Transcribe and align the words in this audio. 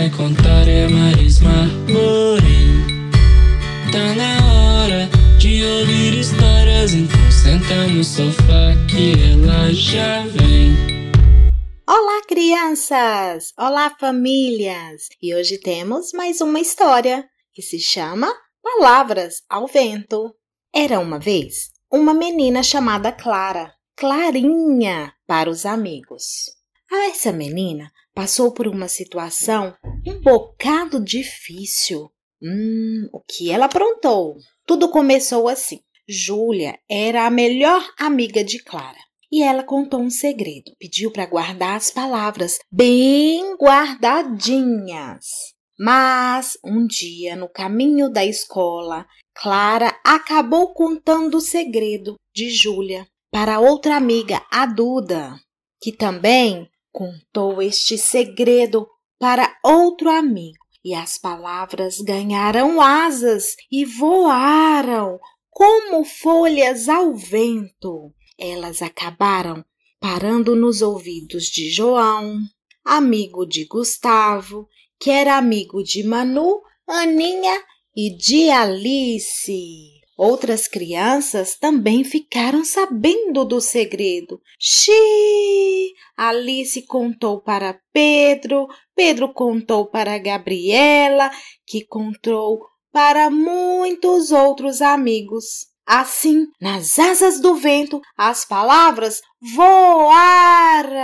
vai 0.00 0.08
contar 0.08 0.66
é 0.66 0.88
Marisma 0.88 1.66
Morim. 1.86 3.10
Tá 3.92 4.14
na 4.14 4.82
hora 4.82 5.10
de 5.38 5.62
ouvir 5.62 6.18
histórias, 6.18 6.94
então 6.94 7.30
senta 7.30 7.86
no 7.86 8.02
sofá 8.02 8.72
que 8.88 9.12
ela 9.30 9.70
já 9.74 10.22
vem. 10.28 10.72
Olá, 11.86 12.22
crianças! 12.26 13.52
Olá, 13.58 13.94
famílias! 14.00 15.08
E 15.20 15.34
hoje 15.34 15.58
temos 15.58 16.12
mais 16.14 16.40
uma 16.40 16.60
história 16.60 17.28
que 17.52 17.60
se 17.60 17.78
chama 17.78 18.32
Palavras 18.62 19.42
ao 19.50 19.66
Vento. 19.66 20.34
Era 20.74 20.98
uma 20.98 21.18
vez 21.18 21.72
uma 21.92 22.14
menina 22.14 22.62
chamada 22.62 23.12
Clara, 23.12 23.70
Clarinha 23.94 25.12
para 25.26 25.50
os 25.50 25.66
amigos. 25.66 26.46
Ah, 26.90 27.10
essa 27.10 27.30
menina 27.32 27.92
passou 28.14 28.52
por 28.52 28.66
uma 28.66 28.88
situação 28.88 29.74
um 30.06 30.20
bocado 30.20 31.02
difícil. 31.02 32.10
Hum, 32.42 33.08
o 33.12 33.20
que 33.20 33.50
ela 33.50 33.66
aprontou? 33.66 34.36
Tudo 34.66 34.88
começou 34.88 35.48
assim. 35.48 35.80
Júlia 36.08 36.78
era 36.88 37.26
a 37.26 37.30
melhor 37.30 37.82
amiga 37.98 38.42
de 38.42 38.62
Clara 38.62 38.98
e 39.30 39.42
ela 39.42 39.62
contou 39.62 40.00
um 40.00 40.10
segredo. 40.10 40.72
Pediu 40.78 41.12
para 41.12 41.26
guardar 41.26 41.76
as 41.76 41.90
palavras 41.90 42.58
bem 42.70 43.56
guardadinhas. 43.56 45.26
Mas 45.78 46.58
um 46.64 46.86
dia, 46.86 47.36
no 47.36 47.48
caminho 47.48 48.10
da 48.10 48.24
escola, 48.24 49.06
Clara 49.34 49.98
acabou 50.04 50.74
contando 50.74 51.36
o 51.36 51.40
segredo 51.40 52.16
de 52.34 52.50
Júlia 52.50 53.06
para 53.30 53.60
outra 53.60 53.96
amiga, 53.96 54.44
a 54.50 54.66
Duda, 54.66 55.40
que 55.80 55.92
também 55.92 56.68
contou 56.92 57.62
este 57.62 57.96
segredo 57.96 58.86
para 59.20 59.54
outro 59.62 60.10
amigo. 60.10 60.58
E 60.82 60.94
as 60.94 61.18
palavras 61.18 62.00
ganharam 62.00 62.80
asas 62.80 63.54
e 63.70 63.84
voaram 63.84 65.20
como 65.50 66.04
folhas 66.04 66.88
ao 66.88 67.14
vento. 67.14 68.14
Elas 68.38 68.80
acabaram 68.80 69.62
parando 70.00 70.56
nos 70.56 70.80
ouvidos 70.80 71.44
de 71.44 71.70
João, 71.70 72.38
amigo 72.82 73.44
de 73.44 73.66
Gustavo, 73.66 74.66
que 74.98 75.10
era 75.10 75.36
amigo 75.36 75.82
de 75.84 76.02
Manu, 76.02 76.62
Aninha 76.88 77.62
e 77.94 78.16
de 78.16 78.48
Alice. 78.48 79.99
Outras 80.22 80.68
crianças 80.68 81.56
também 81.56 82.04
ficaram 82.04 82.62
sabendo 82.62 83.42
do 83.42 83.58
segredo. 83.58 84.38
Xiii! 84.58 85.94
Alice 86.14 86.82
contou 86.82 87.40
para 87.40 87.80
Pedro, 87.90 88.66
Pedro 88.94 89.32
contou 89.32 89.86
para 89.86 90.18
Gabriela, 90.18 91.30
que 91.66 91.86
contou 91.86 92.60
para 92.92 93.30
muitos 93.30 94.30
outros 94.30 94.82
amigos. 94.82 95.68
Assim, 95.86 96.48
nas 96.60 96.98
asas 96.98 97.40
do 97.40 97.54
vento, 97.54 97.98
as 98.14 98.44
palavras 98.44 99.22
voaram. 99.56 101.00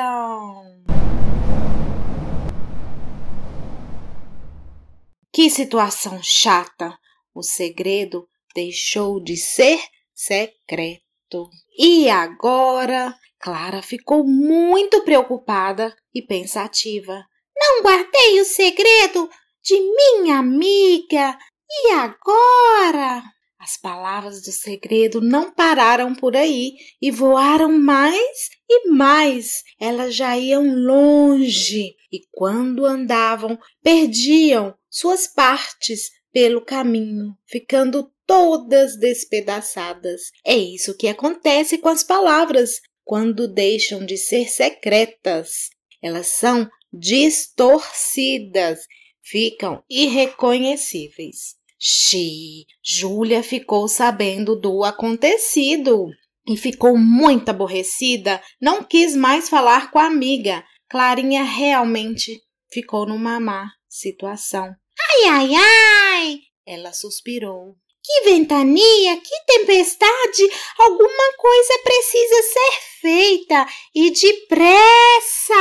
Que 5.32 5.48
situação 5.48 6.20
chata! 6.22 6.94
O 7.34 7.42
segredo 7.42 8.28
deixou 8.56 9.22
de 9.22 9.36
ser 9.36 9.78
secreto. 10.14 11.50
E 11.78 12.08
agora? 12.08 13.14
Clara 13.38 13.82
ficou 13.82 14.26
muito 14.26 15.02
preocupada 15.02 15.94
e 16.14 16.22
pensativa. 16.22 17.22
Não 17.54 17.82
guardei 17.82 18.40
o 18.40 18.44
segredo 18.46 19.28
de 19.62 19.78
minha 19.78 20.38
amiga. 20.38 21.38
E 21.68 21.92
agora? 21.92 23.22
As 23.60 23.76
palavras 23.76 24.42
do 24.42 24.52
segredo 24.52 25.20
não 25.20 25.52
pararam 25.52 26.14
por 26.14 26.34
aí 26.34 26.72
e 27.00 27.10
voaram 27.10 27.78
mais 27.78 28.48
e 28.68 28.88
mais. 28.90 29.62
Elas 29.78 30.14
já 30.14 30.36
iam 30.38 30.64
longe 30.74 31.94
e, 32.10 32.20
quando 32.32 32.86
andavam, 32.86 33.58
perdiam 33.82 34.74
suas 34.88 35.26
partes 35.26 36.10
pelo 36.32 36.60
caminho, 36.60 37.34
ficando 37.46 38.10
todas 38.26 38.98
despedaçadas. 38.98 40.22
É 40.44 40.56
isso 40.56 40.96
que 40.96 41.08
acontece 41.08 41.78
com 41.78 41.88
as 41.88 42.02
palavras 42.02 42.80
quando 43.04 43.46
deixam 43.46 44.04
de 44.04 44.16
ser 44.16 44.48
secretas. 44.48 45.70
Elas 46.02 46.26
são 46.26 46.68
distorcidas, 46.92 48.80
ficam 49.22 49.82
irreconhecíveis. 49.88 51.56
Xi, 51.78 52.66
Júlia 52.82 53.42
ficou 53.42 53.86
sabendo 53.86 54.58
do 54.58 54.82
acontecido 54.82 56.08
e 56.48 56.56
ficou 56.56 56.96
muito 56.96 57.50
aborrecida, 57.50 58.42
não 58.60 58.82
quis 58.82 59.14
mais 59.14 59.48
falar 59.48 59.90
com 59.90 59.98
a 59.98 60.06
amiga. 60.06 60.64
Clarinha 60.88 61.42
realmente 61.42 62.40
ficou 62.70 63.06
numa 63.06 63.38
má 63.40 63.70
situação. 63.88 64.74
Ai, 64.98 65.28
ai, 65.28 65.50
ai! 65.54 66.40
Ela 66.64 66.92
suspirou. 66.92 67.76
Que 68.06 68.30
ventania, 68.30 69.16
que 69.16 69.44
tempestade! 69.46 70.48
Alguma 70.78 71.32
coisa 71.36 71.80
precisa 71.82 72.42
ser 72.42 72.80
feita 73.00 73.66
e 73.92 74.10
depressa! 74.12 75.54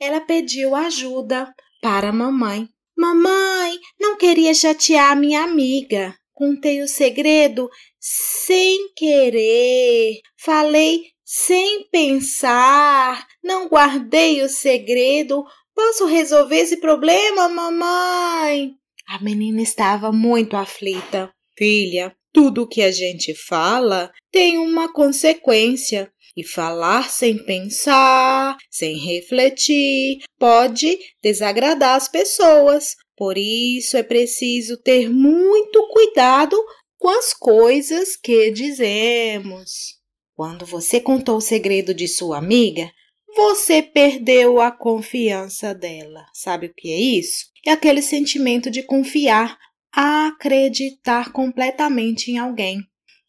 Ela 0.00 0.20
pediu 0.22 0.74
ajuda 0.74 1.54
para 1.80 2.08
a 2.08 2.12
mamãe. 2.12 2.68
Mamãe, 2.98 3.78
não 4.00 4.16
queria 4.16 4.52
chatear 4.52 5.16
minha 5.16 5.44
amiga. 5.44 6.12
Contei 6.34 6.82
o 6.82 6.88
segredo 6.88 7.70
sem 8.00 8.92
querer. 8.96 10.22
Falei 10.36 11.04
sem 11.24 11.88
pensar. 11.88 13.28
Não 13.44 13.68
guardei 13.68 14.42
o 14.42 14.48
segredo. 14.48 15.44
Posso 15.72 16.04
resolver 16.04 16.56
esse 16.56 16.78
problema, 16.78 17.48
mamãe? 17.48 18.76
A 19.06 19.22
menina 19.22 19.62
estava 19.62 20.12
muito 20.12 20.56
aflita. 20.56 21.32
Filha, 21.56 22.14
tudo 22.32 22.68
que 22.68 22.82
a 22.82 22.90
gente 22.90 23.34
fala 23.34 24.10
tem 24.30 24.58
uma 24.58 24.92
consequência. 24.92 26.10
E 26.34 26.42
falar 26.42 27.10
sem 27.10 27.44
pensar, 27.44 28.56
sem 28.70 28.96
refletir, 28.96 30.20
pode 30.38 30.98
desagradar 31.22 31.94
as 31.94 32.08
pessoas. 32.08 32.96
Por 33.14 33.36
isso 33.36 33.98
é 33.98 34.02
preciso 34.02 34.78
ter 34.78 35.10
muito 35.10 35.86
cuidado 35.88 36.56
com 36.98 37.10
as 37.10 37.34
coisas 37.34 38.16
que 38.16 38.50
dizemos. 38.50 40.00
Quando 40.34 40.64
você 40.64 40.98
contou 40.98 41.36
o 41.36 41.42
segredo 41.42 41.92
de 41.92 42.08
sua 42.08 42.38
amiga, 42.38 42.90
você 43.34 43.82
perdeu 43.82 44.60
a 44.60 44.70
confiança 44.70 45.74
dela. 45.74 46.26
Sabe 46.32 46.66
o 46.66 46.74
que 46.74 46.92
é 46.92 47.00
isso? 47.00 47.46
É 47.66 47.72
aquele 47.72 48.02
sentimento 48.02 48.70
de 48.70 48.82
confiar, 48.82 49.58
acreditar 49.92 51.32
completamente 51.32 52.30
em 52.30 52.38
alguém. 52.38 52.80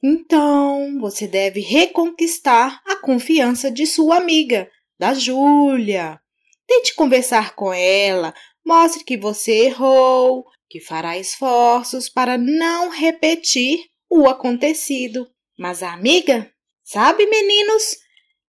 Então, 0.03 1.00
você 1.00 1.28
deve 1.28 1.62
reconquistar 1.62 2.81
a 2.86 2.97
confiança 2.97 3.72
de 3.72 3.86
sua 3.86 4.18
amiga, 4.18 4.69
da 5.00 5.14
Júlia. 5.14 6.20
Tente 6.68 6.94
conversar 6.96 7.56
com 7.56 7.74
ela, 7.74 8.34
mostre 8.66 9.03
que 9.03 9.18
você 9.18 9.66
errou, 9.66 10.46
que 10.70 10.81
fará 10.81 11.18
esforços 11.18 12.09
para 12.09 12.38
não 12.38 12.90
repetir 12.90 13.80
o 14.09 14.28
acontecido. 14.28 15.28
Mas 15.58 15.84
a 15.84 15.94
amiga, 15.94 16.52
sabe, 16.84 17.25
meninos, 17.25 17.97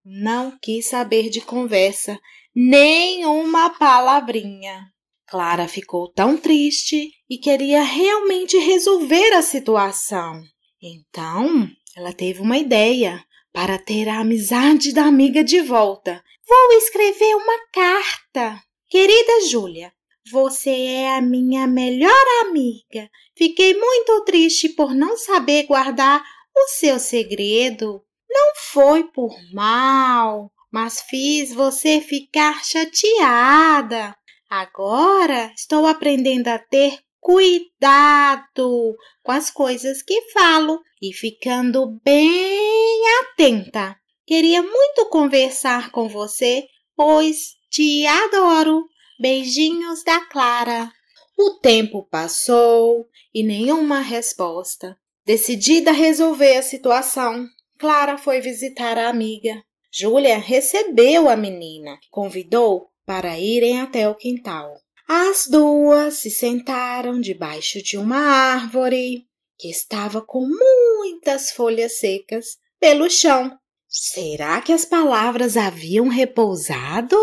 não 0.04 0.56
quis 0.60 0.88
saber 0.88 1.30
de 1.30 1.40
conversa, 1.40 2.18
nem 2.54 3.24
uma 3.24 3.70
palavrinha. 3.70 4.92
Clara 5.26 5.66
ficou 5.66 6.12
tão 6.12 6.36
triste 6.36 7.10
e 7.28 7.38
queria 7.38 7.82
realmente 7.82 8.58
resolver 8.58 9.32
a 9.32 9.42
situação. 9.42 10.42
Então, 10.82 11.68
ela 11.96 12.12
teve 12.12 12.40
uma 12.40 12.58
ideia 12.58 13.24
para 13.52 13.78
ter 13.78 14.08
a 14.08 14.20
amizade 14.20 14.92
da 14.92 15.04
amiga 15.04 15.42
de 15.42 15.60
volta. 15.60 16.22
Vou 16.46 16.78
escrever 16.78 17.34
uma 17.36 17.66
carta. 17.72 18.62
Querida 18.90 19.46
Júlia, 19.48 19.92
você 20.30 20.70
é 20.70 21.16
a 21.16 21.22
minha 21.22 21.66
melhor 21.66 22.24
amiga. 22.42 23.10
Fiquei 23.36 23.74
muito 23.74 24.24
triste 24.24 24.68
por 24.68 24.94
não 24.94 25.16
saber 25.16 25.64
guardar 25.64 26.22
o 26.54 26.68
seu 26.68 26.98
segredo. 26.98 28.02
Não 28.34 28.52
foi 28.56 29.04
por 29.04 29.32
mal, 29.52 30.50
mas 30.72 31.00
fiz 31.02 31.54
você 31.54 32.00
ficar 32.00 32.64
chateada. 32.64 34.12
Agora 34.50 35.52
estou 35.56 35.86
aprendendo 35.86 36.48
a 36.48 36.58
ter 36.58 36.98
cuidado 37.20 38.96
com 39.22 39.30
as 39.30 39.50
coisas 39.50 40.02
que 40.02 40.20
falo 40.32 40.80
e 41.00 41.12
ficando 41.12 41.98
bem 42.04 43.00
atenta. 43.20 43.96
Queria 44.26 44.62
muito 44.62 45.06
conversar 45.10 45.92
com 45.92 46.08
você, 46.08 46.66
pois 46.96 47.54
te 47.70 48.04
adoro. 48.04 48.84
Beijinhos 49.20 50.02
da 50.02 50.26
Clara. 50.26 50.90
O 51.38 51.58
tempo 51.60 52.06
passou 52.10 53.08
e 53.32 53.44
nenhuma 53.44 54.00
resposta. 54.00 54.98
Decidida 55.24 55.90
a 55.90 55.94
resolver 55.94 56.56
a 56.56 56.62
situação, 56.62 57.46
Clara 57.84 58.16
foi 58.16 58.40
visitar 58.40 58.96
a 58.96 59.10
amiga. 59.10 59.62
Júlia 59.92 60.38
recebeu 60.38 61.28
a 61.28 61.36
menina, 61.36 61.98
convidou 62.10 62.88
para 63.04 63.38
irem 63.38 63.78
até 63.78 64.08
o 64.08 64.14
quintal. 64.14 64.80
As 65.06 65.46
duas 65.46 66.14
se 66.14 66.30
sentaram 66.30 67.20
debaixo 67.20 67.82
de 67.82 67.98
uma 67.98 68.16
árvore 68.16 69.26
que 69.58 69.68
estava 69.68 70.22
com 70.22 70.48
muitas 70.48 71.50
folhas 71.50 71.98
secas 71.98 72.56
pelo 72.80 73.10
chão. 73.10 73.54
Será 73.86 74.62
que 74.62 74.72
as 74.72 74.86
palavras 74.86 75.54
haviam 75.54 76.08
repousado? 76.08 77.18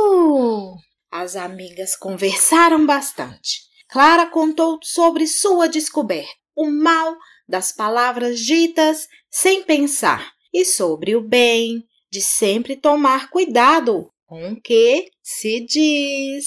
As 1.11 1.35
amigas 1.35 1.95
conversaram 1.95 2.85
bastante. 2.85 3.61
Clara 3.89 4.27
contou 4.27 4.77
sobre 4.83 5.25
sua 5.25 5.67
descoberta, 5.67 6.29
o 6.55 6.69
mal 6.69 7.17
das 7.49 7.71
palavras 7.71 8.39
ditas 8.39 9.07
sem 9.27 9.63
pensar 9.63 10.31
e 10.53 10.65
sobre 10.65 11.15
o 11.15 11.21
bem 11.21 11.83
de 12.11 12.21
sempre 12.21 12.75
tomar 12.75 13.29
cuidado 13.29 14.11
com 14.25 14.51
o 14.51 14.61
que 14.61 15.09
se 15.21 15.65
diz. 15.65 16.45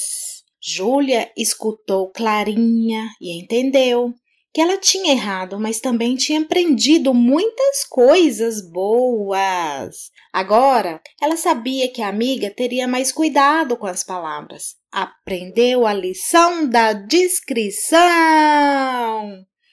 Júlia 0.62 1.30
escutou 1.36 2.10
Clarinha 2.10 3.08
e 3.20 3.38
entendeu 3.38 4.14
que 4.54 4.60
ela 4.60 4.78
tinha 4.78 5.12
errado, 5.12 5.58
mas 5.58 5.80
também 5.80 6.14
tinha 6.14 6.40
aprendido 6.40 7.12
muitas 7.12 7.84
coisas 7.88 8.62
boas. 8.70 10.12
Agora, 10.32 11.02
ela 11.20 11.36
sabia 11.36 11.92
que 11.92 12.00
a 12.00 12.08
amiga 12.08 12.48
teria 12.50 12.86
mais 12.86 13.10
cuidado 13.10 13.76
com 13.76 13.86
as 13.86 14.04
palavras. 14.04 14.76
Aprendeu 14.92 15.86
a 15.86 15.92
lição 15.92 16.68
da 16.68 16.92
discrição. 16.92 17.98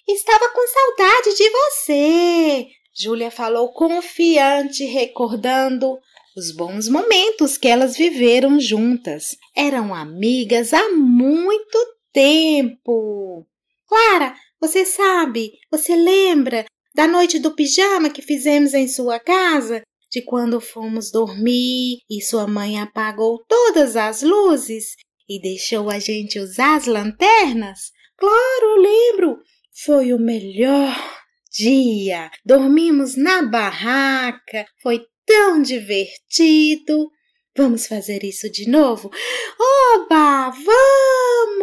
Estava 0.08 0.50
com 0.50 0.68
saudade 0.68 1.38
de 1.38 1.50
você, 1.50 2.68
Júlia 2.94 3.32
falou 3.32 3.72
confiante, 3.72 4.84
recordando 4.84 5.98
os 6.36 6.52
bons 6.52 6.90
momentos 6.90 7.58
que 7.58 7.68
elas 7.68 7.96
viveram 7.96 8.60
juntas. 8.60 9.36
Eram 9.56 9.94
amigas 9.94 10.74
há 10.74 10.90
muito 10.90 11.78
tempo. 12.12 13.46
Clara, 13.88 14.36
você 14.60 14.86
sabe, 14.86 15.54
você 15.72 15.96
lembra 15.96 16.66
da 16.94 17.08
noite 17.08 17.40
do 17.40 17.56
pijama 17.56 18.10
que 18.10 18.22
fizemos 18.22 18.74
em 18.74 18.88
sua 18.88 19.20
casa? 19.20 19.82
De 20.10 20.22
quando 20.22 20.60
fomos 20.60 21.10
dormir 21.10 22.00
e 22.10 22.22
sua 22.22 22.46
mãe 22.46 22.80
apagou 22.80 23.44
todas 23.48 23.96
as 23.96 24.22
luzes 24.22 24.96
e 25.28 25.42
deixou 25.42 25.90
a 25.90 26.00
gente 26.00 26.38
usar 26.38 26.76
as 26.76 26.86
lanternas? 26.86 27.92
Claro, 28.18 28.82
lembro! 28.82 29.40
Foi 29.86 30.14
o 30.14 30.20
melhor 30.20 31.21
dia. 31.52 32.32
Dormimos 32.46 33.16
na 33.16 33.44
barraca, 33.44 34.66
foi 34.82 35.06
tão 35.26 35.62
divertido. 35.62 37.10
Vamos 37.56 37.86
fazer 37.86 38.24
isso 38.24 38.50
de 38.50 38.70
novo? 38.70 39.12
Oba, 39.94 40.52
vamos! 40.52 41.62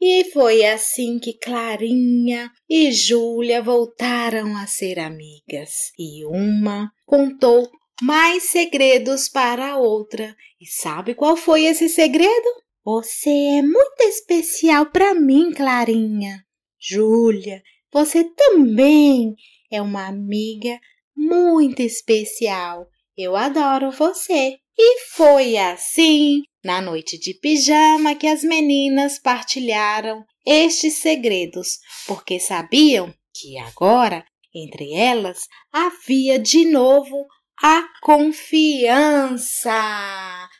E 0.00 0.24
foi 0.32 0.64
assim 0.64 1.18
que 1.18 1.38
Clarinha 1.38 2.50
e 2.68 2.90
Júlia 2.90 3.62
voltaram 3.62 4.56
a 4.56 4.66
ser 4.66 4.98
amigas. 4.98 5.92
E 5.98 6.24
uma 6.24 6.90
contou 7.04 7.70
mais 8.00 8.44
segredos 8.44 9.28
para 9.28 9.72
a 9.72 9.76
outra. 9.76 10.34
E 10.58 10.66
sabe 10.66 11.14
qual 11.14 11.36
foi 11.36 11.64
esse 11.64 11.90
segredo? 11.90 12.64
Você 12.84 13.30
é 13.30 13.62
muito 13.62 14.00
especial 14.00 14.86
para 14.86 15.14
mim, 15.14 15.52
Clarinha. 15.52 16.42
Júlia, 16.80 17.62
você 17.94 18.24
também 18.24 19.36
é 19.70 19.80
uma 19.80 20.08
amiga 20.08 20.80
muito 21.16 21.80
especial. 21.80 22.88
Eu 23.16 23.36
adoro 23.36 23.92
você. 23.92 24.56
E 24.76 25.00
foi 25.12 25.56
assim, 25.56 26.42
na 26.64 26.82
noite 26.82 27.16
de 27.16 27.34
pijama, 27.34 28.16
que 28.16 28.26
as 28.26 28.42
meninas 28.42 29.20
partilharam 29.20 30.24
estes 30.44 30.94
segredos, 30.94 31.78
porque 32.08 32.40
sabiam 32.40 33.14
que 33.32 33.56
agora, 33.58 34.24
entre 34.52 34.92
elas, 34.92 35.46
havia 35.72 36.36
de 36.36 36.64
novo 36.64 37.28
a 37.62 37.86
confiança. 38.02 39.70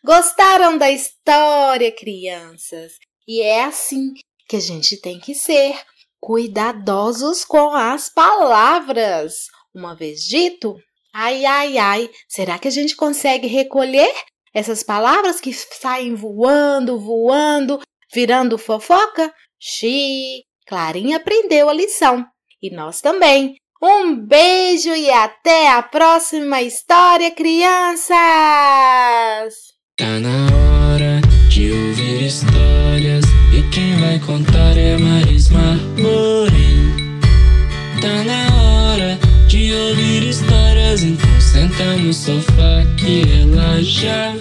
Gostaram 0.04 0.78
da 0.78 0.88
história, 0.88 1.90
crianças? 1.90 2.92
E 3.26 3.42
é 3.42 3.64
assim 3.64 4.12
que 4.48 4.54
a 4.54 4.60
gente 4.60 5.00
tem 5.00 5.18
que 5.18 5.34
ser, 5.34 5.74
cuidadosos 6.24 7.44
com 7.44 7.74
as 7.74 8.08
palavras. 8.08 9.48
Uma 9.74 9.94
vez 9.94 10.20
dito, 10.20 10.74
Ai, 11.16 11.44
ai, 11.44 11.76
ai, 11.78 12.10
será 12.26 12.58
que 12.58 12.66
a 12.66 12.70
gente 12.70 12.96
consegue 12.96 13.46
recolher 13.46 14.10
essas 14.52 14.82
palavras 14.82 15.38
que 15.38 15.52
saem 15.52 16.14
voando, 16.14 16.98
voando, 16.98 17.78
virando 18.12 18.58
fofoca? 18.58 19.32
Xi, 19.60 20.42
Clarinha 20.66 21.18
aprendeu 21.18 21.68
a 21.68 21.72
lição. 21.74 22.26
E 22.60 22.74
nós 22.74 23.00
também. 23.00 23.54
Um 23.80 24.16
beijo 24.16 24.92
e 24.94 25.08
até 25.10 25.70
a 25.70 25.82
próxima 25.82 26.62
história, 26.62 27.30
crianças! 27.30 28.14
Tá 29.96 30.18
na 30.18 30.46
hora 30.46 31.20
de 31.48 31.70
ouvir 31.70 32.26
histórias 32.26 33.24
e 33.56 33.62
quem 33.72 33.96
vai 34.00 34.18
contar 34.18 34.76
é 34.76 34.83
ouvir 43.74 44.33